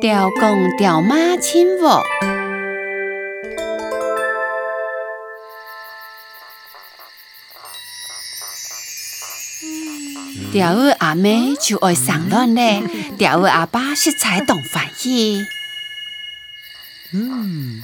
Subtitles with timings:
[0.00, 2.02] 调公调妈亲和，
[10.50, 12.82] 调我阿妹就爱生乱嘞，
[13.16, 15.44] 调我阿爸实在懂翻译。
[17.12, 17.80] 嗯？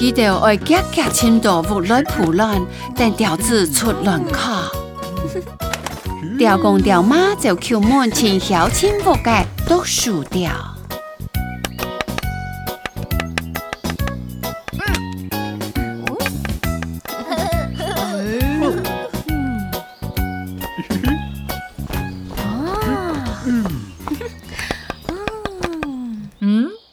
[0.00, 2.58] 记得爱夹夹青豆，勿来腐乱，
[2.96, 4.70] 但调子出乱卡，
[6.38, 10.69] 调公调妈就扣门，前小青木介都输掉。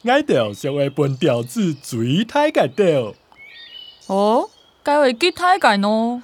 [0.10, 3.14] 爱钓，学会拨调子，最太简调。
[4.08, 4.50] 哦。
[4.84, 6.22] 该会记太简哦。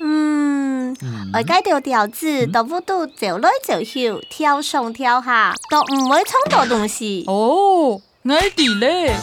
[0.00, 0.96] 嗯，
[1.34, 7.24] 我改钓调子，都不都走来走去，跳上跳下，都唔会冲到东西。
[7.26, 9.16] 哦，我哋咧，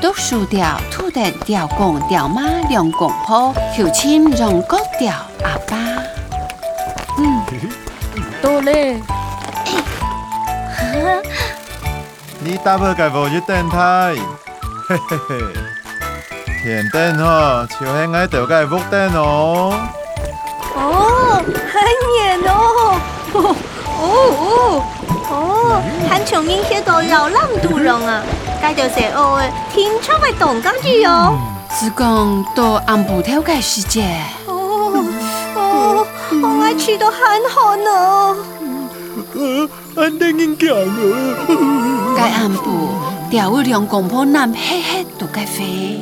[0.00, 5.12] 读书钓，土的钓公，钓妈，两公婆，求亲让国钓
[5.42, 5.76] 阿爸。
[7.18, 7.42] 嗯，
[8.40, 9.00] 多咧。
[12.42, 14.10] 你大伯介否就等他？
[14.88, 15.42] 嘿嘿嘿，
[16.62, 19.74] 田灯哈，就喺我哋个福田哦。
[20.74, 21.82] 哦，很
[22.16, 23.00] 远哦，
[23.34, 23.56] 哦
[24.00, 24.82] 哦
[25.28, 28.22] 哦，很长远，许多流浪途人啊，
[28.60, 31.36] 该就是我天窗外动感剧哦。
[31.78, 34.18] 是讲都按步头个时间。
[34.46, 35.04] 哦
[35.54, 36.06] 哦，
[36.42, 38.34] 我爱去到看看哦。
[39.34, 41.99] 嗯，安定你讲个。
[42.22, 42.90] 该暗部，
[43.30, 46.00] 钓鱼两公婆男嘿嘿都该飞。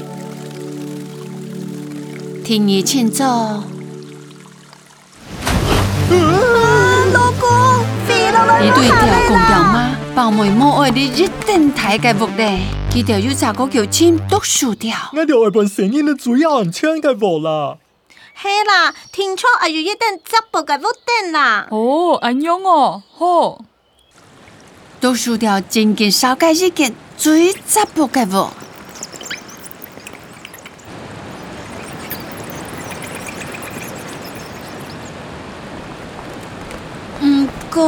[2.45, 3.25] 天儿清早，
[7.15, 8.97] 老公，飞了来一对钓
[9.29, 14.97] 公表妈，帮妹摸爱的一定太该木嘞，记得有咋个叫亲读输掉。
[15.15, 17.77] 我钓一本声音的主要很轻该木啦。
[18.35, 19.95] 嘿啦，听说阿有一定
[20.25, 21.69] 执步嘅木顶啦。
[21.71, 23.59] 哦，安样哦，好。
[25.01, 28.51] 都输条真经烧开一点，最杂不开无。
[37.23, 37.85] 唔过，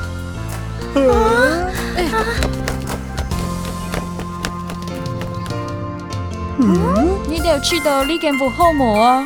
[6.60, 9.24] 嗯，你得去到里根部好摸。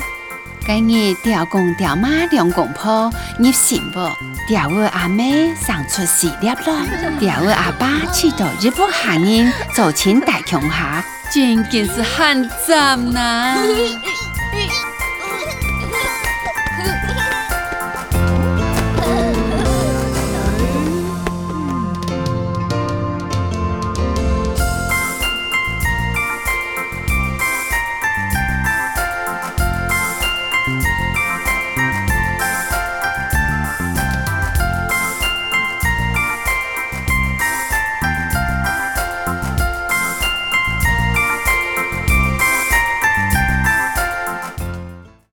[0.64, 3.98] 今日调公调妈两公婆，你信不？
[4.48, 6.72] 调我阿妹送出四粒咯，
[7.18, 11.04] 调我阿爸去到日本汉人，做钱大强学，
[11.34, 13.56] 真的是汉赞呐！